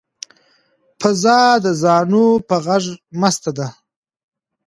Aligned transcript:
فضا 1.01 1.41
د 1.65 1.67
زاڼو 1.81 2.27
په 2.47 2.55
غږ 2.65 2.85
مسته 3.21 3.49
ده. 3.57 3.67